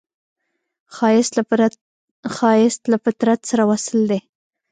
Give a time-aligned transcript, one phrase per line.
[2.35, 4.19] ښایست له فطرت سره وصل دی